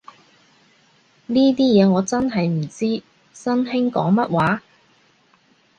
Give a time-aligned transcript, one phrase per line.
[1.27, 3.03] 呢啲嘢我真係唔知，
[3.33, 4.63] 新興講乜話